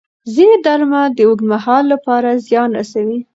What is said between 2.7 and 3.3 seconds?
رسوي.